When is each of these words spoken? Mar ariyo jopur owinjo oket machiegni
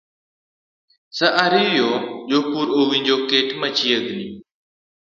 Mar 1.17 1.31
ariyo 1.45 1.89
jopur 2.29 2.67
owinjo 2.81 3.13
oket 3.19 3.47
machiegni 3.59 4.27